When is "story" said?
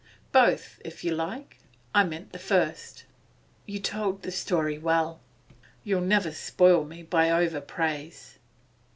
4.31-4.73